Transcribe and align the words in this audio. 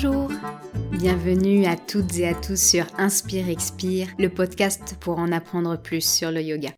Bonjour 0.00 0.28
Bienvenue 0.92 1.66
à 1.66 1.74
toutes 1.74 2.18
et 2.18 2.28
à 2.28 2.34
tous 2.34 2.60
sur 2.60 2.86
Inspire 2.98 3.48
Expire, 3.48 4.06
le 4.16 4.28
podcast 4.28 4.94
pour 5.00 5.18
en 5.18 5.32
apprendre 5.32 5.76
plus 5.76 6.08
sur 6.08 6.30
le 6.30 6.40
yoga. 6.40 6.70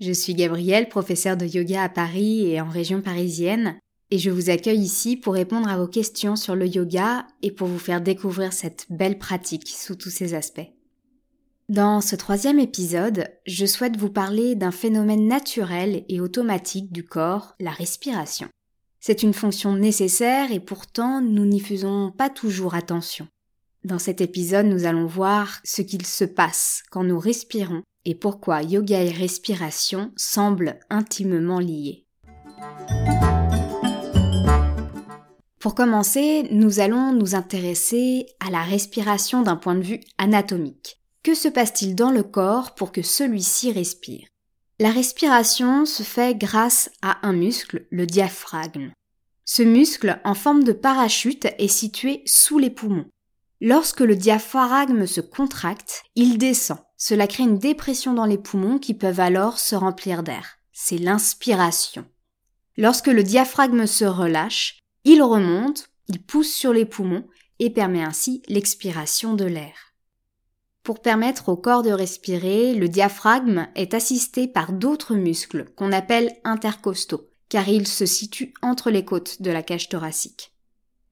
Je 0.00 0.12
suis 0.12 0.34
Gabrielle, 0.34 0.90
professeure 0.90 1.38
de 1.38 1.46
yoga 1.46 1.84
à 1.84 1.88
Paris 1.88 2.46
et 2.46 2.60
en 2.60 2.68
région 2.68 3.00
parisienne, 3.00 3.78
et 4.10 4.18
je 4.18 4.28
vous 4.28 4.50
accueille 4.50 4.82
ici 4.82 5.16
pour 5.16 5.32
répondre 5.32 5.66
à 5.66 5.78
vos 5.78 5.86
questions 5.86 6.36
sur 6.36 6.54
le 6.54 6.66
yoga 6.66 7.26
et 7.40 7.52
pour 7.52 7.68
vous 7.68 7.78
faire 7.78 8.02
découvrir 8.02 8.52
cette 8.52 8.84
belle 8.90 9.18
pratique 9.18 9.66
sous 9.66 9.94
tous 9.94 10.10
ses 10.10 10.34
aspects. 10.34 10.68
Dans 11.70 12.02
ce 12.02 12.16
troisième 12.16 12.58
épisode, 12.58 13.30
je 13.46 13.64
souhaite 13.64 13.96
vous 13.96 14.10
parler 14.10 14.56
d'un 14.56 14.72
phénomène 14.72 15.26
naturel 15.26 16.04
et 16.10 16.20
automatique 16.20 16.92
du 16.92 17.02
corps, 17.02 17.54
la 17.60 17.70
respiration. 17.70 18.48
C'est 19.00 19.22
une 19.22 19.34
fonction 19.34 19.74
nécessaire 19.74 20.52
et 20.52 20.60
pourtant 20.60 21.20
nous 21.20 21.46
n'y 21.46 21.60
faisons 21.60 22.12
pas 22.16 22.30
toujours 22.30 22.74
attention. 22.74 23.28
Dans 23.84 23.98
cet 23.98 24.20
épisode, 24.20 24.66
nous 24.66 24.86
allons 24.86 25.06
voir 25.06 25.60
ce 25.64 25.82
qu'il 25.82 26.04
se 26.04 26.24
passe 26.24 26.82
quand 26.90 27.04
nous 27.04 27.18
respirons 27.18 27.82
et 28.04 28.14
pourquoi 28.14 28.62
yoga 28.62 29.02
et 29.02 29.10
respiration 29.10 30.12
semblent 30.16 30.80
intimement 30.90 31.60
liés. 31.60 32.04
Pour 35.60 35.74
commencer, 35.74 36.48
nous 36.50 36.80
allons 36.80 37.12
nous 37.12 37.34
intéresser 37.34 38.26
à 38.40 38.50
la 38.50 38.62
respiration 38.62 39.42
d'un 39.42 39.56
point 39.56 39.74
de 39.74 39.82
vue 39.82 40.00
anatomique. 40.16 41.00
Que 41.22 41.34
se 41.34 41.48
passe-t-il 41.48 41.94
dans 41.94 42.10
le 42.10 42.22
corps 42.22 42.74
pour 42.74 42.92
que 42.92 43.02
celui-ci 43.02 43.72
respire? 43.72 44.28
La 44.80 44.92
respiration 44.92 45.86
se 45.86 46.04
fait 46.04 46.38
grâce 46.38 46.88
à 47.02 47.26
un 47.26 47.32
muscle, 47.32 47.86
le 47.90 48.06
diaphragme. 48.06 48.92
Ce 49.44 49.64
muscle, 49.64 50.20
en 50.24 50.34
forme 50.34 50.62
de 50.62 50.72
parachute, 50.72 51.48
est 51.58 51.66
situé 51.66 52.22
sous 52.26 52.60
les 52.60 52.70
poumons. 52.70 53.08
Lorsque 53.60 54.02
le 54.02 54.14
diaphragme 54.14 55.04
se 55.06 55.20
contracte, 55.20 56.04
il 56.14 56.38
descend. 56.38 56.78
Cela 56.96 57.26
crée 57.26 57.42
une 57.42 57.58
dépression 57.58 58.14
dans 58.14 58.24
les 58.24 58.38
poumons 58.38 58.78
qui 58.78 58.94
peuvent 58.94 59.18
alors 59.18 59.58
se 59.58 59.74
remplir 59.74 60.22
d'air. 60.22 60.58
C'est 60.72 60.98
l'inspiration. 60.98 62.06
Lorsque 62.76 63.08
le 63.08 63.24
diaphragme 63.24 63.84
se 63.86 64.04
relâche, 64.04 64.78
il 65.02 65.22
remonte, 65.22 65.88
il 66.06 66.22
pousse 66.22 66.52
sur 66.52 66.72
les 66.72 66.84
poumons 66.84 67.26
et 67.58 67.70
permet 67.70 68.04
ainsi 68.04 68.42
l'expiration 68.46 69.34
de 69.34 69.44
l'air. 69.44 69.87
Pour 70.88 71.02
permettre 71.02 71.50
au 71.50 71.56
corps 71.58 71.82
de 71.82 71.90
respirer, 71.90 72.72
le 72.72 72.88
diaphragme 72.88 73.68
est 73.74 73.92
assisté 73.92 74.48
par 74.48 74.72
d'autres 74.72 75.16
muscles 75.16 75.66
qu'on 75.76 75.92
appelle 75.92 76.34
intercostaux 76.44 77.28
car 77.50 77.68
il 77.68 77.86
se 77.86 78.06
situe 78.06 78.54
entre 78.62 78.90
les 78.90 79.04
côtes 79.04 79.42
de 79.42 79.50
la 79.50 79.62
cage 79.62 79.90
thoracique. 79.90 80.54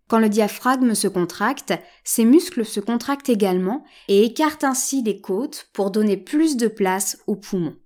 Quand 0.08 0.18
le 0.18 0.30
diaphragme 0.30 0.94
se 0.94 1.08
contracte, 1.08 1.74
ses 2.04 2.24
muscles 2.24 2.64
se 2.64 2.80
contractent 2.80 3.28
également 3.28 3.84
et 4.08 4.24
écartent 4.24 4.64
ainsi 4.64 5.02
les 5.02 5.20
côtes 5.20 5.68
pour 5.74 5.90
donner 5.90 6.16
plus 6.16 6.56
de 6.56 6.68
place 6.68 7.18
aux 7.26 7.36
poumons. 7.36 7.76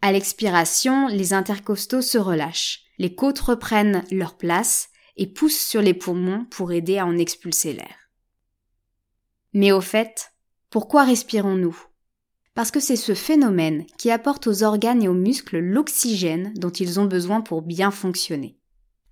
À 0.00 0.10
l'expiration, 0.10 1.06
les 1.06 1.34
intercostaux 1.34 2.02
se 2.02 2.18
relâchent, 2.18 2.80
les 2.98 3.14
côtes 3.14 3.38
reprennent 3.38 4.02
leur 4.10 4.36
place 4.36 4.88
et 5.16 5.28
poussent 5.28 5.54
sur 5.54 5.82
les 5.82 5.94
poumons 5.94 6.46
pour 6.50 6.72
aider 6.72 6.98
à 6.98 7.06
en 7.06 7.16
expulser 7.16 7.74
l'air. 7.74 7.94
Mais 9.52 9.70
au 9.70 9.80
fait, 9.80 10.31
pourquoi 10.72 11.04
respirons-nous? 11.04 11.78
Parce 12.54 12.70
que 12.70 12.80
c'est 12.80 12.96
ce 12.96 13.12
phénomène 13.12 13.84
qui 13.98 14.10
apporte 14.10 14.46
aux 14.46 14.62
organes 14.62 15.02
et 15.02 15.08
aux 15.08 15.12
muscles 15.12 15.58
l'oxygène 15.58 16.54
dont 16.56 16.70
ils 16.70 16.98
ont 16.98 17.04
besoin 17.04 17.42
pour 17.42 17.60
bien 17.60 17.90
fonctionner. 17.90 18.56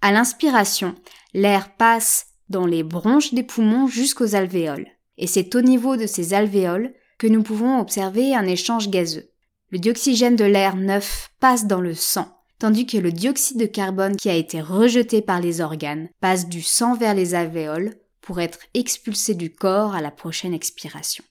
À 0.01 0.11
l'inspiration, 0.11 0.95
l'air 1.35 1.77
passe 1.77 2.29
dans 2.49 2.65
les 2.65 2.83
bronches 2.83 3.35
des 3.35 3.43
poumons 3.43 3.89
jusqu'aux 3.89 4.35
alvéoles, 4.35 4.87
et 5.19 5.27
c'est 5.27 5.55
au 5.55 5.61
niveau 5.61 5.99
de 5.99 6.07
ces 6.07 6.33
alvéoles 6.33 6.95
que 7.19 7.27
nous 7.27 7.43
pouvons 7.43 7.79
observer 7.79 8.35
un 8.35 8.47
échange 8.47 8.89
gazeux. 8.89 9.29
Le 9.69 9.79
dioxygène 9.79 10.37
de 10.37 10.47
l'air 10.47 10.77
neuf 10.77 11.31
passe 11.41 11.67
dans 11.67 11.83
le 11.83 11.93
sang, 11.93 12.39
tandis 12.59 12.87
que 12.87 12.97
le 12.97 13.13
dioxyde 13.13 13.61
de 13.61 13.67
carbone 13.67 14.17
qui 14.17 14.31
a 14.31 14.35
été 14.35 14.63
rejeté 14.63 15.21
par 15.21 15.43
les 15.43 15.61
organes 15.61 16.09
passe 16.23 16.49
du 16.49 16.63
sang 16.63 16.95
vers 16.95 17.13
les 17.13 17.35
alvéoles 17.35 17.97
pour 18.23 18.41
être 18.41 18.61
expulsé 18.73 19.35
du 19.35 19.53
corps 19.53 19.95
à 19.95 20.01
la 20.01 20.11
prochaine 20.11 20.55
expiration. 20.55 21.23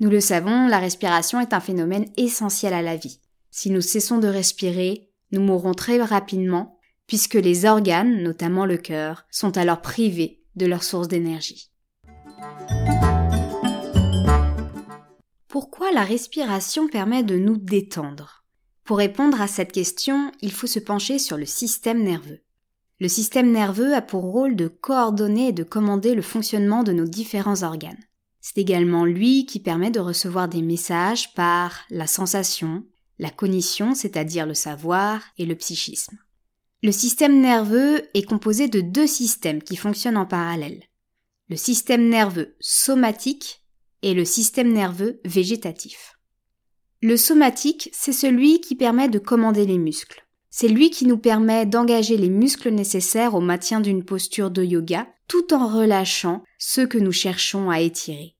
Nous 0.00 0.10
le 0.10 0.20
savons, 0.20 0.66
la 0.66 0.80
respiration 0.80 1.40
est 1.40 1.52
un 1.52 1.60
phénomène 1.60 2.06
essentiel 2.16 2.74
à 2.74 2.82
la 2.82 2.96
vie. 2.96 3.20
Si 3.52 3.70
nous 3.70 3.80
cessons 3.80 4.18
de 4.18 4.26
respirer, 4.26 5.08
nous 5.30 5.40
mourrons 5.40 5.72
très 5.72 6.02
rapidement, 6.02 6.80
puisque 7.06 7.34
les 7.34 7.64
organes, 7.64 8.22
notamment 8.22 8.66
le 8.66 8.76
cœur, 8.76 9.24
sont 9.30 9.56
alors 9.56 9.80
privés 9.80 10.42
de 10.56 10.66
leur 10.66 10.82
source 10.82 11.06
d'énergie. 11.06 11.70
Pourquoi 15.46 15.92
la 15.92 16.02
respiration 16.02 16.88
permet 16.88 17.22
de 17.22 17.38
nous 17.38 17.56
détendre? 17.56 18.44
Pour 18.82 18.98
répondre 18.98 19.40
à 19.40 19.46
cette 19.46 19.70
question, 19.70 20.32
il 20.42 20.50
faut 20.50 20.66
se 20.66 20.80
pencher 20.80 21.20
sur 21.20 21.36
le 21.36 21.46
système 21.46 22.02
nerveux. 22.02 22.40
Le 22.98 23.06
système 23.06 23.52
nerveux 23.52 23.94
a 23.94 24.02
pour 24.02 24.22
rôle 24.24 24.56
de 24.56 24.66
coordonner 24.66 25.48
et 25.48 25.52
de 25.52 25.62
commander 25.62 26.16
le 26.16 26.22
fonctionnement 26.22 26.82
de 26.82 26.92
nos 26.92 27.06
différents 27.06 27.62
organes. 27.62 28.02
C'est 28.46 28.58
également 28.58 29.06
lui 29.06 29.46
qui 29.46 29.58
permet 29.58 29.90
de 29.90 30.00
recevoir 30.00 30.50
des 30.50 30.60
messages 30.60 31.32
par 31.32 31.80
la 31.88 32.06
sensation, 32.06 32.84
la 33.18 33.30
cognition, 33.30 33.94
c'est-à-dire 33.94 34.44
le 34.44 34.52
savoir, 34.52 35.22
et 35.38 35.46
le 35.46 35.54
psychisme. 35.54 36.18
Le 36.82 36.92
système 36.92 37.40
nerveux 37.40 38.02
est 38.12 38.28
composé 38.28 38.68
de 38.68 38.82
deux 38.82 39.06
systèmes 39.06 39.62
qui 39.62 39.76
fonctionnent 39.76 40.18
en 40.18 40.26
parallèle. 40.26 40.82
Le 41.48 41.56
système 41.56 42.06
nerveux 42.10 42.54
somatique 42.60 43.62
et 44.02 44.12
le 44.12 44.26
système 44.26 44.74
nerveux 44.74 45.22
végétatif. 45.24 46.18
Le 47.00 47.16
somatique, 47.16 47.88
c'est 47.94 48.12
celui 48.12 48.60
qui 48.60 48.74
permet 48.74 49.08
de 49.08 49.18
commander 49.18 49.64
les 49.64 49.78
muscles. 49.78 50.22
C'est 50.50 50.68
lui 50.68 50.90
qui 50.90 51.06
nous 51.06 51.18
permet 51.18 51.64
d'engager 51.64 52.18
les 52.18 52.28
muscles 52.28 52.70
nécessaires 52.70 53.34
au 53.34 53.40
maintien 53.40 53.80
d'une 53.80 54.04
posture 54.04 54.50
de 54.50 54.62
yoga 54.62 55.08
tout 55.28 55.54
en 55.54 55.66
relâchant 55.66 56.42
ceux 56.58 56.86
que 56.86 56.98
nous 56.98 57.12
cherchons 57.12 57.70
à 57.70 57.80
étirer. 57.80 58.33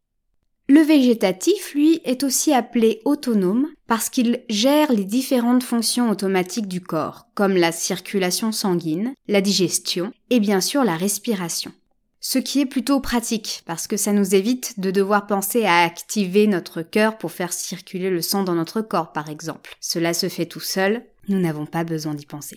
Le 0.66 0.80
végétatif, 0.80 1.75
lui, 1.75 2.00
est 2.04 2.22
aussi 2.22 2.54
appelé 2.54 3.02
autonome 3.04 3.69
parce 3.86 4.08
qu'il 4.08 4.42
gère 4.48 4.91
les 4.92 5.04
différentes 5.04 5.62
fonctions 5.62 6.08
automatiques 6.08 6.69
du 6.69 6.80
corps, 6.80 7.28
comme 7.34 7.52
la 7.52 7.70
circulation 7.70 8.50
sanguine, 8.50 9.12
la 9.28 9.42
digestion 9.42 10.10
et 10.30 10.41
bien 10.41 10.62
sûr 10.62 10.82
la 10.82 10.97
respiration. 10.97 11.72
Ce 12.20 12.38
qui 12.38 12.60
est 12.60 12.66
plutôt 12.66 13.00
pratique 13.00 13.62
parce 13.66 13.86
que 13.86 13.98
ça 13.98 14.12
nous 14.12 14.34
évite 14.34 14.80
de 14.80 14.91
devoir 14.91 15.26
penser 15.26 15.66
à 15.66 15.82
activer 15.82 16.47
notre 16.47 16.80
cœur 16.80 17.19
pour 17.19 17.30
faire 17.30 17.53
circuler 17.53 18.08
le 18.08 18.22
sang 18.22 18.42
dans 18.42 18.54
notre 18.54 18.80
corps 18.80 19.12
par 19.12 19.28
exemple. 19.28 19.76
Cela 19.80 20.14
se 20.14 20.30
fait 20.30 20.47
tout 20.47 20.60
seul, 20.60 21.04
nous 21.28 21.38
n'avons 21.38 21.66
pas 21.66 21.84
besoin 21.84 22.14
d'y 22.14 22.24
penser. 22.24 22.56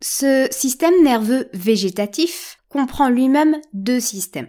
Ce 0.00 0.48
système 0.50 1.04
nerveux 1.04 1.48
végétatif 1.52 2.58
comprend 2.68 3.08
lui-même 3.08 3.60
deux 3.72 4.00
systèmes 4.00 4.48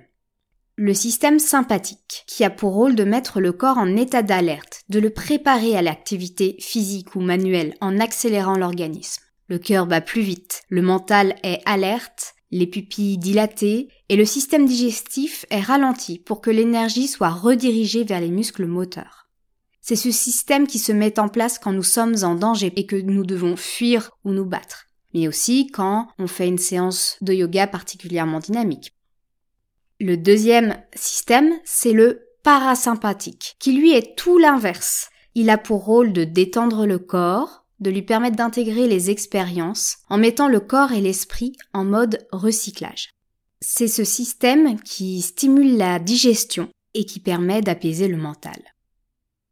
le 0.76 0.96
système 0.96 1.38
sympathique, 1.38 2.24
qui 2.26 2.44
a 2.44 2.50
pour 2.50 2.74
rôle 2.74 2.96
de 2.96 3.04
mettre 3.04 3.40
le 3.40 3.52
corps 3.52 3.78
en 3.78 3.96
état 3.96 4.24
d'alerte, 4.24 4.82
de 4.90 5.00
le 5.00 5.12
préparer 5.12 5.76
à 5.76 5.84
l'activité 5.84 6.56
physique 6.60 7.16
ou 7.16 7.22
manuelle 7.22 7.76
en 7.80 8.00
accélérant 8.00 8.58
l'organisme. 8.58 9.22
Le 9.48 9.60
cœur 9.60 9.86
bat 9.86 10.02
plus 10.02 10.22
vite, 10.22 10.64
le 10.70 10.82
mental 10.82 11.36
est 11.44 11.62
alerte, 11.66 12.34
les 12.50 12.66
pupilles 12.66 13.20
dilatées, 13.20 13.90
et 14.10 14.16
le 14.16 14.26
système 14.26 14.66
digestif 14.66 15.46
est 15.52 15.62
ralenti 15.62 16.18
pour 16.18 16.42
que 16.42 16.50
l'énergie 16.50 17.08
soit 17.08 17.30
redirigée 17.30 18.04
vers 18.04 18.22
les 18.22 18.32
muscles 18.32 18.66
moteurs. 18.66 19.28
C'est 19.80 19.96
ce 19.96 20.12
système 20.12 20.66
qui 20.66 20.80
se 20.80 20.92
met 20.92 21.20
en 21.20 21.30
place 21.30 21.60
quand 21.60 21.74
nous 21.74 21.84
sommes 21.84 22.16
en 22.24 22.34
danger 22.34 22.72
et 22.76 22.86
que 22.88 22.96
nous 22.96 23.26
devons 23.26 23.58
fuir 23.58 24.12
ou 24.24 24.32
nous 24.32 24.46
battre, 24.46 24.86
mais 25.14 25.28
aussi 25.28 25.68
quand 25.68 26.08
on 26.18 26.28
fait 26.28 26.48
une 26.48 26.58
séance 26.58 27.18
de 27.22 27.34
yoga 27.34 27.68
particulièrement 27.68 28.40
dynamique. 28.40 28.94
Le 30.00 30.18
deuxième 30.18 30.76
système, 30.96 31.54
c'est 31.64 31.94
le 31.94 32.28
parasympathique, 32.44 33.56
qui 33.60 33.74
lui 33.74 33.94
est 33.94 34.16
tout 34.18 34.38
l'inverse. 34.38 35.10
Il 35.36 35.50
a 35.50 35.58
pour 35.58 35.86
rôle 35.86 36.14
de 36.14 36.24
détendre 36.24 36.86
le 36.86 37.00
corps, 37.00 37.66
de 37.80 37.90
lui 37.90 38.02
permettre 38.02 38.36
d'intégrer 38.36 38.88
les 38.88 39.10
expériences 39.10 39.98
en 40.10 40.18
mettant 40.18 40.48
le 40.48 40.60
corps 40.60 40.92
et 40.92 41.02
l'esprit 41.02 41.54
en 41.74 41.84
mode 41.84 42.26
recyclage. 42.32 43.10
C'est 43.62 43.88
ce 43.88 44.04
système 44.04 44.80
qui 44.82 45.22
stimule 45.22 45.78
la 45.78 46.00
digestion 46.00 46.70
et 46.94 47.06
qui 47.06 47.20
permet 47.20 47.62
d'apaiser 47.62 48.08
le 48.08 48.18
mental. 48.18 48.62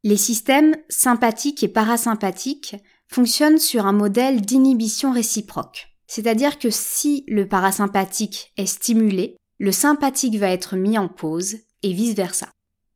Les 0.04 0.18
systèmes 0.18 0.76
sympathiques 0.90 1.64
et 1.64 1.68
parasympathiques 1.68 2.76
fonctionnent 3.08 3.60
sur 3.60 3.86
un 3.86 3.94
modèle 3.94 4.42
d'inhibition 4.42 5.12
réciproque. 5.12 5.88
C'est-à-dire 6.08 6.60
que 6.60 6.70
si 6.70 7.24
le 7.28 7.48
parasympathique 7.48 8.52
est 8.58 8.66
stimulé, 8.66 9.38
le 9.62 9.72
sympathique 9.72 10.38
va 10.38 10.50
être 10.50 10.76
mis 10.76 10.98
en 10.98 11.08
pause 11.08 11.58
et 11.84 11.94
vice-versa. 11.94 12.48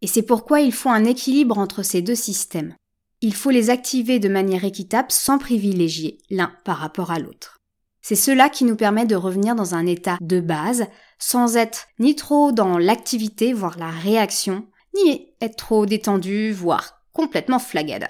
Et 0.02 0.08
c'est 0.08 0.24
pourquoi 0.24 0.62
il 0.62 0.72
faut 0.72 0.90
un 0.90 1.06
équilibre 1.06 1.60
entre 1.60 1.84
ces 1.84 2.02
deux 2.02 2.16
systèmes. 2.16 2.74
Il 3.22 3.36
faut 3.36 3.52
les 3.52 3.70
activer 3.70 4.18
de 4.18 4.30
manière 4.30 4.66
équitable 4.66 5.12
sans 5.12 5.38
privilégier 5.38 6.18
l'un 6.32 6.52
par 6.64 6.78
rapport 6.78 7.12
à 7.12 7.20
l'autre. 7.20 7.60
C'est 8.02 8.16
cela 8.16 8.50
qui 8.50 8.66
nous 8.66 8.76
permet 8.76 9.06
de 9.06 9.16
revenir 9.16 9.54
dans 9.54 9.76
un 9.76 9.86
état 9.86 10.18
de 10.22 10.40
base 10.40 10.88
sans 11.20 11.56
être 11.56 11.86
ni 12.00 12.16
trop 12.16 12.52
dans 12.52 12.80
l'activité, 12.80 13.54
voire 13.54 13.78
la 13.78 13.92
réaction, 13.92 14.66
ni 14.96 15.36
être 15.42 15.58
trop 15.58 15.86
détendu, 15.86 16.52
voire 16.52 17.04
complètement 17.14 17.60
flagade. 17.60 18.10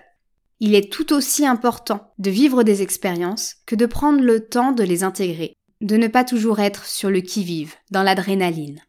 Il 0.62 0.76
est 0.76 0.90
tout 0.90 1.12
aussi 1.12 1.46
important 1.46 2.14
de 2.20 2.32
vivre 2.32 2.64
des 2.64 2.82
expériences 2.82 3.56
que 3.66 3.76
de 3.76 3.86
prendre 3.86 4.22
le 4.22 4.48
temps 4.48 4.72
de 4.72 4.84
les 4.84 5.04
intégrer, 5.04 5.58
de 5.82 5.98
ne 5.98 6.08
pas 6.08 6.24
toujours 6.24 6.60
être 6.60 6.86
sur 6.86 7.10
le 7.10 7.22
qui-vive, 7.22 7.76
dans 7.92 8.04
l'adrénaline. 8.04 8.82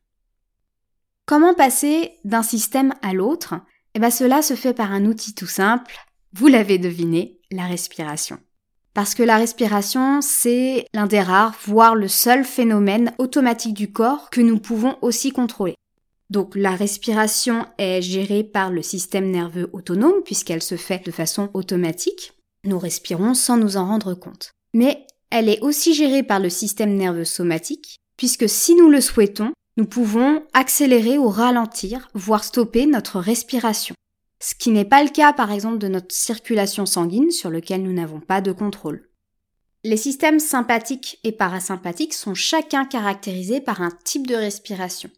Comment 1.27 1.55
passer 1.55 2.13
d'un 2.25 2.43
système 2.43 2.95
à 3.03 3.13
l'autre? 3.13 3.55
Eh 3.95 3.99
bien 3.99 4.11
cela 4.11 4.43
se 4.43 4.55
fait 4.55 4.75
par 4.75 4.93
un 4.93 5.07
outil 5.07 5.35
tout 5.35 5.47
simple, 5.47 5.97
vous 6.33 6.49
l'avez 6.49 6.79
deviné, 6.79 7.41
la 7.51 7.67
respiration. 7.67 8.39
Parce 8.95 9.15
que 9.15 9.23
la 9.23 9.37
respiration, 9.37 10.21
c'est 10.23 10.87
l'un 10.95 11.07
des 11.07 11.21
rares, 11.21 11.55
voire 11.65 11.95
le 11.95 12.09
seul 12.09 12.45
phénomène 12.45 13.13
automatique 13.19 13.75
du 13.75 13.93
corps 13.93 14.31
que 14.31 14.41
nous 14.41 14.59
pouvons 14.59 14.97
aussi 15.03 15.33
contrôler. 15.33 15.75
Donc 16.31 16.55
la 16.57 16.75
respiration 16.75 17.67
est 17.79 18.03
gérée 18.03 18.43
par 18.43 18.71
le 18.71 18.83
système 18.83 19.31
nerveux 19.31 19.69
autonome 19.73 20.23
puisqu'elle 20.25 20.63
se 20.63 20.77
fait 20.77 21.05
de 21.05 21.11
façon 21.11 21.51
automatique. 21.55 22.33
Nous 22.65 22.79
respirons 22.79 23.35
sans 23.35 23.57
nous 23.57 23.77
en 23.77 23.87
rendre 23.87 24.15
compte. 24.15 24.51
Mais 24.73 25.07
elle 25.37 25.51
est 25.51 25.61
aussi 25.61 25.93
gérée 25.93 26.23
par 26.23 26.41
le 26.41 26.49
système 26.49 26.95
nerveux 26.95 27.27
somatique 27.27 27.99
puisque 28.17 28.49
si 28.49 28.75
nous 28.75 28.89
le 28.89 29.03
souhaitons, 29.03 29.53
nous 29.77 29.85
pouvons 29.85 30.43
accélérer 30.55 31.19
ou 31.19 31.29
ralentir, 31.29 32.09
voire 32.15 32.43
stopper 32.43 32.87
notre 32.87 33.21
respiration. 33.21 33.95
Ce 34.43 34.55
qui 34.55 34.71
n'est 34.71 34.87
pas 34.87 35.05
le 35.05 35.11
cas 35.11 35.35
par 35.35 35.53
exemple 35.53 35.77
de 35.77 35.89
notre 35.89 36.15
circulation 36.15 36.87
sanguine 36.87 37.31
sur 37.31 37.51
lequel 37.51 37.83
nous 37.83 37.93
n'avons 37.93 38.21
pas 38.21 38.41
de 38.41 38.53
contrôle. 38.53 39.11
Les 39.85 39.99
systèmes 39.99 40.41
sympathiques 40.41 41.21
et 41.23 41.33
parasympathiques 41.33 42.15
sont 42.15 42.35
chacun 42.35 42.87
caractérisés 42.87 43.61
par 43.61 43.83
un 43.83 43.91
type 44.05 44.27
de 44.27 44.35
respiration. 44.35 45.11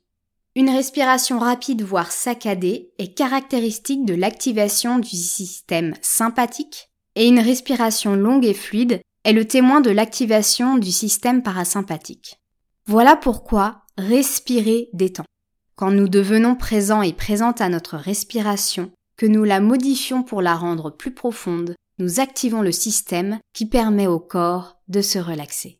Une 0.56 0.70
respiration 0.70 1.38
rapide 1.38 1.82
voire 1.82 2.10
saccadée 2.10 2.90
est 2.98 3.14
caractéristique 3.14 4.04
de 4.04 4.14
l'activation 4.14 4.98
du 4.98 5.16
système 5.16 5.94
sympathique 6.02 6.90
et 7.14 7.28
une 7.28 7.38
respiration 7.38 8.16
longue 8.16 8.44
et 8.44 8.54
fluide 8.54 9.00
est 9.28 9.34
le 9.34 9.46
témoin 9.46 9.82
de 9.82 9.90
l'activation 9.90 10.78
du 10.78 10.90
système 10.90 11.42
parasympathique. 11.42 12.40
Voilà 12.86 13.14
pourquoi 13.14 13.82
respirer 13.98 14.88
détend. 14.94 15.26
Quand 15.76 15.90
nous 15.90 16.08
devenons 16.08 16.54
présents 16.54 17.02
et 17.02 17.12
présentes 17.12 17.60
à 17.60 17.68
notre 17.68 17.98
respiration, 17.98 18.90
que 19.18 19.26
nous 19.26 19.44
la 19.44 19.60
modifions 19.60 20.22
pour 20.22 20.40
la 20.40 20.54
rendre 20.54 20.88
plus 20.88 21.12
profonde, 21.12 21.74
nous 21.98 22.20
activons 22.20 22.62
le 22.62 22.72
système 22.72 23.38
qui 23.52 23.66
permet 23.66 24.06
au 24.06 24.18
corps 24.18 24.78
de 24.88 25.02
se 25.02 25.18
relaxer. 25.18 25.78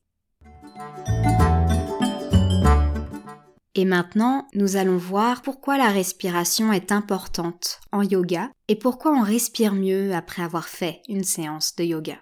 Et 3.74 3.86
maintenant, 3.86 4.46
nous 4.52 4.76
allons 4.76 4.98
voir 4.98 5.40
pourquoi 5.40 5.78
la 5.78 5.88
respiration 5.88 6.70
est 6.70 6.92
importante 6.92 7.80
en 7.92 8.02
yoga 8.02 8.50
et 8.66 8.76
pourquoi 8.76 9.12
on 9.12 9.22
respire 9.22 9.72
mieux 9.72 10.14
après 10.14 10.42
avoir 10.42 10.68
fait 10.68 11.00
une 11.08 11.24
séance 11.24 11.74
de 11.76 11.84
yoga. 11.84 12.18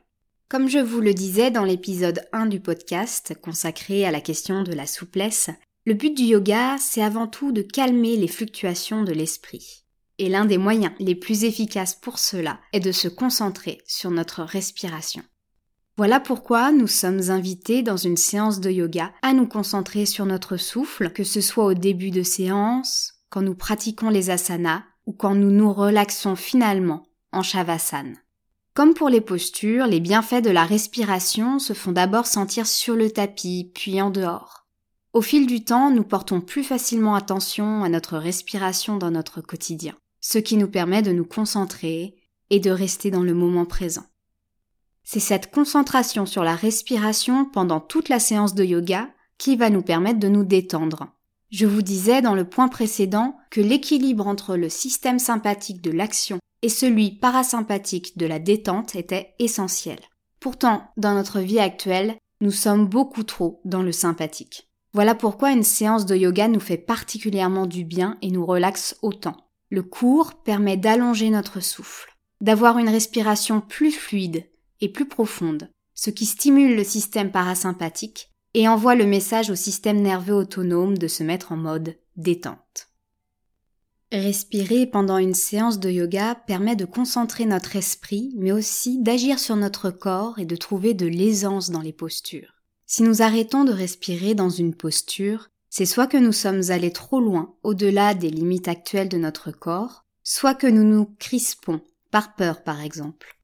Comme 0.49 0.69
je 0.69 0.79
vous 0.79 1.01
le 1.01 1.13
disais 1.13 1.51
dans 1.51 1.65
l'épisode 1.65 2.25
1 2.33 2.47
du 2.47 2.61
podcast 2.61 3.35
consacré 3.43 4.07
à 4.07 4.13
la 4.13 4.21
question 4.21 4.63
de 4.63 4.73
la 4.73 4.87
souplesse, 4.87 5.51
le 5.87 5.95
but 5.95 6.17
du 6.17 6.23
yoga, 6.23 6.77
c'est 6.79 7.03
avant 7.03 7.27
tout 7.27 7.51
de 7.51 7.63
calmer 7.63 8.17
les 8.17 8.29
fluctuations 8.29 9.03
de 9.03 9.13
l'esprit. 9.13 9.83
Et 10.19 10.29
l'un 10.29 10.45
des 10.45 10.57
moyens 10.57 10.93
les 11.01 11.17
plus 11.17 11.43
efficaces 11.43 11.97
pour 11.97 12.21
cela 12.21 12.61
est 12.73 12.79
de 12.79 12.93
se 12.93 13.09
concentrer 13.09 13.83
sur 13.89 14.13
notre 14.13 14.45
respiration. 14.45 15.25
Voilà 15.97 16.21
pourquoi 16.21 16.71
nous 16.71 16.87
sommes 16.87 17.29
invités 17.31 17.83
dans 17.83 17.97
une 17.97 18.17
séance 18.17 18.61
de 18.61 18.71
yoga 18.71 19.13
à 19.23 19.33
nous 19.33 19.49
concentrer 19.49 20.07
sur 20.07 20.27
notre 20.27 20.59
souffle, 20.59 21.11
que 21.11 21.25
ce 21.25 21.41
soit 21.41 21.65
au 21.65 21.75
début 21.75 22.13
de 22.13 22.23
séance, 22.23 23.15
quand 23.31 23.43
nous 23.43 23.57
pratiquons 23.57 24.11
les 24.11 24.31
asanas 24.31 24.85
ou 25.07 25.13
quand 25.13 25.35
nous 25.35 25.51
nous 25.51 25.73
relaxons 25.73 26.37
finalement 26.37 27.05
en 27.33 27.43
shavasana. 27.43 28.13
Comme 28.77 28.93
pour 28.93 29.09
les 29.09 29.23
postures, 29.23 29.87
les 29.87 30.01
bienfaits 30.01 30.45
de 30.45 30.51
la 30.51 30.67
respiration 30.67 31.59
se 31.59 31.73
font 31.73 31.93
d'abord 31.93 32.27
sentir 32.27 32.67
sur 32.67 32.95
le 32.95 33.11
tapis, 33.11 33.73
puis 33.75 34.03
en 34.03 34.11
dehors. 34.11 34.67
Au 35.15 35.23
fil 35.23 35.47
du 35.47 35.65
temps, 35.65 35.91
nous 35.91 36.05
portons 36.05 36.43
plus 36.43 36.63
facilement 36.63 37.15
attention 37.15 37.85
à 37.85 37.89
notre 37.89 38.19
respiration 38.19 38.99
dans 38.99 39.11
notre 39.11 39.41
quotidien, 39.41 39.95
ce 40.21 40.37
qui 40.37 40.59
nous 40.59 40.69
permet 40.69 41.01
de 41.01 41.11
nous 41.11 41.25
concentrer 41.25 42.17
et 42.51 42.61
de 42.61 42.71
rester 42.71 43.11
dans 43.11 43.23
le 43.23 43.33
moment 43.33 43.65
présent. 43.65 44.05
C'est 45.05 45.21
cette 45.21 45.51
concentration 45.51 46.27
sur 46.27 46.45
la 46.45 46.55
respiration 46.55 47.47
pendant 47.47 47.81
toute 47.81 48.11
la 48.11 48.19
séance 48.19 48.55
de 48.55 48.65
yoga 48.65 49.09
qui 49.39 49.57
va 49.57 49.71
nous 49.71 49.81
permettre 49.81 50.21
de 50.21 50.29
nous 50.29 50.45
détendre. 50.45 51.16
Je 51.51 51.67
vous 51.67 51.83
disais 51.83 52.23
dans 52.23 52.35
le 52.35 52.49
point 52.49 52.69
précédent 52.69 53.37
que 53.51 53.61
l'équilibre 53.61 54.27
entre 54.27 54.57
le 54.57 54.69
système 54.69 55.19
sympathique 55.19 55.81
de 55.81 55.93
l'action 55.93 56.39
et 56.63 56.69
celui 56.69 57.13
parasympathique 57.13 58.19
de 58.19 58.27
la 58.27 58.39
détente 58.39 58.97
était 58.97 59.35
essentiel. 59.39 59.99
Pourtant, 60.41 60.91
dans 60.97 61.15
notre 61.15 61.41
vie 61.41 61.61
actuelle, 61.61 62.17
nous 62.41 62.51
sommes 62.51 62.87
beaucoup 62.87 63.23
trop 63.23 63.61
dans 63.65 63.83
le 63.83 63.93
sympathique. 63.93 64.69
Voilà 64.93 65.15
pourquoi 65.15 65.53
une 65.53 65.63
séance 65.63 66.07
de 66.07 66.17
yoga 66.17 66.49
nous 66.49 66.61
fait 66.61 66.79
particulièrement 66.79 67.67
du 67.67 67.85
bien 67.85 68.19
et 68.23 68.31
nous 68.31 68.45
relaxe 68.45 68.97
autant. 69.03 69.37
Le 69.71 69.83
cours 69.83 70.43
permet 70.43 70.77
d'allonger 70.77 71.31
notre 71.31 71.61
souffle, 71.61 72.17
d'avoir 72.41 72.79
une 72.79 72.89
respiration 72.89 73.61
plus 73.61 73.93
fluide, 73.93 74.47
et 74.81 74.89
plus 74.89 75.09
profonde, 75.09 75.71
ce 75.95 76.11
qui 76.11 76.27
stimule 76.27 76.77
le 76.77 76.85
système 76.85 77.31
parasympathique 77.31 78.31
et 78.57 78.69
envoie 78.69 78.95
le 78.95 79.05
message 79.05 79.51
au 79.51 79.55
système 79.55 80.01
nerveux 80.01 80.33
autonome 80.33 80.97
de 80.97 81.09
se 81.09 81.23
mettre 81.23 81.53
en 81.53 81.59
mode 81.59 81.95
détente. 82.17 82.89
Respirer 84.11 84.87
pendant 84.87 85.19
une 85.19 85.35
séance 85.35 85.79
de 85.79 85.91
yoga 85.91 86.35
permet 86.35 86.75
de 86.75 86.87
concentrer 86.87 87.45
notre 87.45 87.77
esprit, 87.77 88.33
mais 88.39 88.53
aussi 88.53 88.99
d'agir 89.03 89.39
sur 89.39 89.57
notre 89.57 89.91
corps 89.91 90.39
et 90.39 90.47
de 90.47 90.57
trouver 90.57 90.95
de 90.95 91.05
l'aisance 91.07 91.69
dans 91.69 91.83
les 91.83 91.93
postures. 91.93 92.55
Si 92.87 93.03
nous 93.03 93.21
arrêtons 93.21 93.65
de 93.65 93.73
respirer 93.73 94.35
dans 94.35 94.49
une 94.49 94.75
posture, 94.75 95.51
c'est 95.69 95.85
soit 95.85 96.07
que 96.07 96.17
nous 96.17 96.33
sommes 96.33 96.71
allés 96.71 96.93
trop 96.93 97.21
loin, 97.21 97.55
au-delà 97.63 98.15
des 98.15 98.31
limites 98.31 98.69
actuelles 98.69 99.11
de 99.11 99.19
notre 99.19 99.51
corps, 99.51 100.07
soit 100.23 100.55
que 100.55 100.67
nous 100.67 100.85
nous 100.85 101.15
crispons, 101.19 101.83
par 102.11 102.35
peur 102.37 102.63
par 102.63 102.81
exemple. 102.81 103.37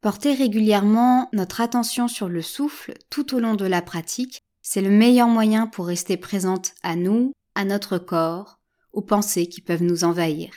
Porter 0.00 0.32
régulièrement 0.32 1.28
notre 1.32 1.60
attention 1.60 2.06
sur 2.06 2.28
le 2.28 2.40
souffle 2.40 2.94
tout 3.10 3.34
au 3.34 3.40
long 3.40 3.54
de 3.54 3.66
la 3.66 3.82
pratique, 3.82 4.39
c'est 4.72 4.82
le 4.82 4.90
meilleur 4.90 5.26
moyen 5.26 5.66
pour 5.66 5.88
rester 5.88 6.16
présente 6.16 6.74
à 6.84 6.94
nous, 6.94 7.32
à 7.56 7.64
notre 7.64 7.98
corps, 7.98 8.60
aux 8.92 9.02
pensées 9.02 9.48
qui 9.48 9.62
peuvent 9.62 9.82
nous 9.82 10.04
envahir. 10.04 10.52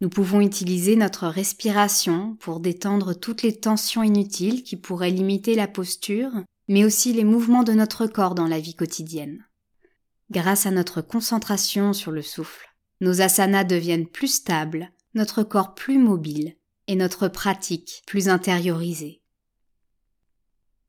Nous 0.00 0.08
pouvons 0.08 0.40
utiliser 0.40 0.96
notre 0.96 1.26
respiration 1.26 2.36
pour 2.40 2.60
détendre 2.60 3.12
toutes 3.12 3.42
les 3.42 3.54
tensions 3.54 4.02
inutiles 4.02 4.62
qui 4.62 4.78
pourraient 4.78 5.10
limiter 5.10 5.54
la 5.54 5.68
posture, 5.68 6.32
mais 6.68 6.86
aussi 6.86 7.12
les 7.12 7.24
mouvements 7.24 7.62
de 7.62 7.74
notre 7.74 8.06
corps 8.06 8.34
dans 8.34 8.46
la 8.46 8.60
vie 8.60 8.74
quotidienne. 8.74 9.44
Grâce 10.30 10.64
à 10.64 10.70
notre 10.70 11.02
concentration 11.02 11.92
sur 11.92 12.12
le 12.12 12.22
souffle, 12.22 12.66
nos 13.02 13.20
asanas 13.20 13.64
deviennent 13.64 14.08
plus 14.08 14.32
stables, 14.32 14.90
notre 15.12 15.42
corps 15.42 15.74
plus 15.74 15.98
mobile, 15.98 16.56
et 16.86 16.96
notre 16.96 17.28
pratique 17.28 18.00
plus 18.06 18.30
intériorisée. 18.30 19.19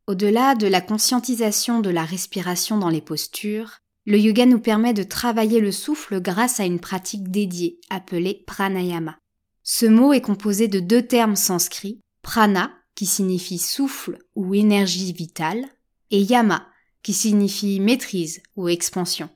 Au-delà 0.08 0.55
de 0.55 0.67
la 0.67 0.81
conscientisation 0.81 1.79
de 1.79 1.89
la 1.89 2.03
respiration 2.03 2.77
dans 2.77 2.89
les 2.89 3.01
postures, 3.01 3.79
le 4.05 4.17
yoga 4.17 4.46
nous 4.46 4.60
permet 4.60 4.93
de 4.93 5.03
travailler 5.03 5.60
le 5.60 5.72
souffle 5.72 6.22
grâce 6.22 6.60
à 6.60 6.65
une 6.65 6.79
pratique 6.79 7.29
dédiée 7.29 7.79
appelée 7.89 8.43
pranayama. 8.48 9.17
Ce 9.63 9.86
mot 9.86 10.12
est 10.12 10.22
composé 10.22 10.67
de 10.67 10.79
deux 10.79 11.03
termes 11.03 11.36
sanscrits, 11.36 12.01
prana, 12.24 12.72
qui 12.96 13.05
signifie 13.05 13.60
souffle 13.60 14.17
ou 14.36 14.55
énergie 14.55 15.13
vitale, 15.13 15.65
et 16.10 16.22
yama, 16.22 16.67
qui 17.03 17.13
signifie 17.13 17.79
maîtrise 17.79 18.41
ou 18.55 18.67
expansion. 18.70 19.29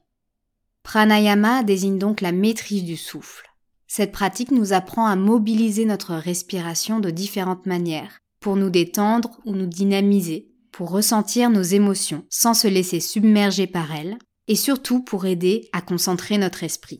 Pranayama 0.83 1.63
désigne 1.63 1.99
donc 1.99 2.21
la 2.21 2.31
maîtrise 2.31 2.83
du 2.83 2.97
souffle. 2.97 3.47
Cette 3.87 4.11
pratique 4.11 4.51
nous 4.51 4.73
apprend 4.73 5.05
à 5.05 5.15
mobiliser 5.15 5.85
notre 5.85 6.15
respiration 6.15 6.99
de 6.99 7.11
différentes 7.11 7.65
manières, 7.65 8.19
pour 8.39 8.55
nous 8.55 8.69
détendre 8.69 9.39
ou 9.45 9.53
nous 9.53 9.67
dynamiser, 9.67 10.51
pour 10.75 10.91
ressentir 10.91 11.49
nos 11.49 11.61
émotions 11.61 12.25
sans 12.29 12.53
se 12.53 12.67
laisser 12.67 12.99
submerger 12.99 13.65
par 13.65 13.95
elles, 13.95 14.17
et 14.49 14.57
surtout 14.57 15.01
pour 15.01 15.25
aider 15.25 15.69
à 15.71 15.81
concentrer 15.81 16.37
notre 16.37 16.65
esprit. 16.65 16.99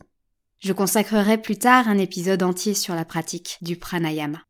Je 0.60 0.72
consacrerai 0.72 1.36
plus 1.36 1.58
tard 1.58 1.86
un 1.86 1.98
épisode 1.98 2.42
entier 2.42 2.72
sur 2.72 2.94
la 2.94 3.04
pratique 3.04 3.58
du 3.60 3.76
pranayama. 3.76 4.42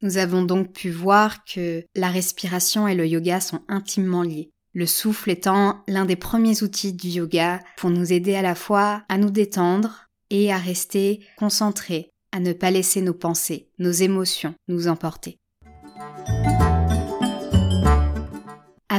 Nous 0.00 0.16
avons 0.16 0.40
donc 0.40 0.72
pu 0.72 0.88
voir 0.88 1.44
que 1.44 1.84
la 1.94 2.08
respiration 2.08 2.88
et 2.88 2.94
le 2.94 3.06
yoga 3.06 3.42
sont 3.42 3.60
intimement 3.68 4.22
liés. 4.22 4.50
Le 4.72 4.86
souffle 4.86 5.28
étant 5.28 5.84
l'un 5.86 6.06
des 6.06 6.16
premiers 6.16 6.62
outils 6.62 6.94
du 6.94 7.08
yoga 7.08 7.60
pour 7.76 7.90
nous 7.90 8.10
aider 8.10 8.36
à 8.36 8.42
la 8.42 8.54
fois 8.54 9.02
à 9.10 9.18
nous 9.18 9.30
détendre, 9.30 10.06
et 10.30 10.50
à 10.50 10.56
rester 10.56 11.20
concentrés, 11.36 12.08
à 12.32 12.40
ne 12.40 12.54
pas 12.54 12.70
laisser 12.70 13.02
nos 13.02 13.12
pensées, 13.12 13.68
nos 13.78 13.90
émotions 13.90 14.54
nous 14.66 14.88
emporter. 14.88 15.36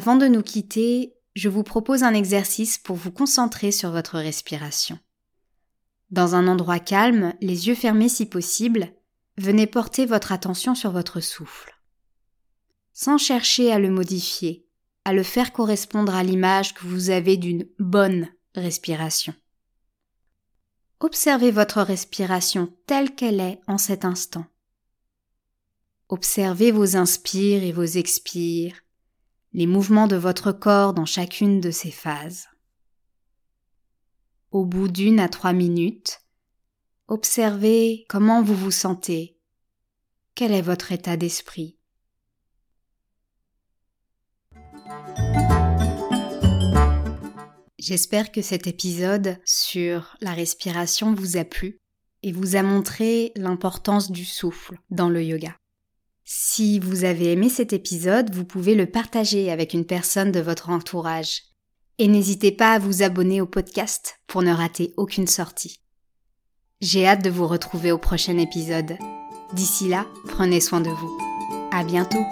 Avant 0.02 0.16
de 0.16 0.26
nous 0.26 0.42
quitter, 0.42 1.14
je 1.36 1.48
vous 1.48 1.62
propose 1.62 2.02
un 2.02 2.16
exercice 2.16 2.80
pour 2.80 2.96
vous 2.96 3.12
concentrer 3.12 3.72
sur 3.72 3.92
votre 3.92 4.18
respiration. 4.18 4.98
Dans 6.10 6.34
un 6.34 6.48
endroit 6.48 6.80
calme, 6.80 7.36
les 7.40 7.68
yeux 7.68 7.76
fermés 7.76 8.10
si 8.10 8.26
possible, 8.26 8.96
venez 9.38 9.68
porter 9.68 10.08
votre 10.08 10.32
attention 10.32 10.74
sur 10.74 10.90
votre 10.90 11.20
souffle. 11.20 11.78
Sans 12.94 13.20
chercher 13.20 13.72
à 13.72 13.78
le 13.78 13.92
modifier, 13.92 14.66
à 15.06 15.14
le 15.14 15.22
faire 15.22 15.54
correspondre 15.54 16.16
à 16.16 16.24
l'image 16.24 16.74
que 16.74 16.88
vous 16.88 17.12
avez 17.12 17.38
d'une 17.38 17.68
bonne 17.78 18.28
respiration. 18.56 19.36
Observez 21.00 21.52
votre 21.52 21.84
respiration 21.84 22.74
telle 22.88 23.14
qu'elle 23.14 23.40
est 23.40 23.62
en 23.68 23.78
cet 23.78 24.04
instant. 24.04 24.48
Observez 26.10 26.72
vos 26.72 26.98
inspires 26.98 27.62
et 27.62 27.72
vos 27.72 27.84
expires, 27.84 28.82
les 29.54 29.68
mouvements 29.68 30.08
de 30.08 30.16
votre 30.16 30.52
corps 30.52 30.94
dans 30.94 31.06
chacune 31.06 31.60
de 31.60 31.72
ces 31.72 31.92
phases. 31.92 32.48
Au 34.52 34.66
bout 34.66 34.88
d'une 34.88 35.20
à 35.20 35.30
trois 35.30 35.54
minutes, 35.54 36.22
observez 37.08 38.06
comment 38.08 38.42
vous 38.42 38.56
vous 38.56 38.72
sentez, 38.72 39.38
quel 40.36 40.52
est 40.54 40.62
votre 40.62 40.92
état 40.92 41.18
d'esprit? 41.18 41.78
J'espère 47.78 48.32
que 48.32 48.42
cet 48.42 48.68
épisode 48.68 49.38
sur 49.44 50.16
la 50.22 50.34
respiration 50.34 51.14
vous 51.14 51.36
a 51.36 51.44
plu 51.44 51.80
et 52.24 52.32
vous 52.32 52.56
a 52.56 52.62
montré 52.62 53.32
l'importance 53.36 54.12
du 54.12 54.24
souffle 54.24 54.78
dans 54.92 55.10
le 55.10 55.24
yoga. 55.24 55.61
Si 56.34 56.80
vous 56.80 57.04
avez 57.04 57.34
aimé 57.34 57.50
cet 57.50 57.74
épisode, 57.74 58.34
vous 58.34 58.46
pouvez 58.46 58.74
le 58.74 58.86
partager 58.86 59.52
avec 59.52 59.74
une 59.74 59.84
personne 59.84 60.32
de 60.32 60.40
votre 60.40 60.70
entourage. 60.70 61.42
Et 61.98 62.08
n'hésitez 62.08 62.54
pas 62.54 62.72
à 62.72 62.80
vous 62.80 63.04
abonner 63.04 63.42
au 63.42 63.46
podcast 63.46 64.16
pour 64.28 64.42
ne 64.42 64.54
rater 64.54 64.94
aucune 64.96 65.28
sortie. 65.28 65.82
J'ai 66.80 67.06
hâte 67.06 67.22
de 67.22 67.30
vous 67.30 67.48
retrouver 67.48 67.92
au 67.92 67.98
prochain 67.98 68.38
épisode. 68.38 68.98
D'ici 69.52 69.90
là, 69.90 70.06
prenez 70.30 70.62
soin 70.62 70.80
de 70.80 70.90
vous. 70.90 71.18
À 71.70 71.84
bientôt! 71.84 72.24